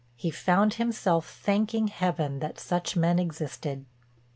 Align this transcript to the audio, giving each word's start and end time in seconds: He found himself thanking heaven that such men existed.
He 0.15 0.31
found 0.31 0.73
himself 0.73 1.29
thanking 1.29 1.87
heaven 1.89 2.39
that 2.39 2.59
such 2.59 2.95
men 2.95 3.19
existed. 3.19 3.85